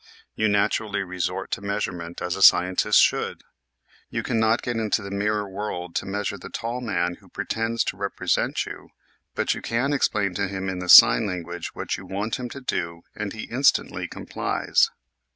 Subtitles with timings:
[0.33, 2.35] You naturally resort to measurement, as.
[2.35, 3.43] a scientist should.
[4.09, 7.97] You cannot get into the mirror world to measure the tall man who pretends to
[7.97, 8.89] represent you,
[9.35, 12.61] but you can explain to him in the sign language what you want him to
[12.61, 14.89] do and he instantly complies.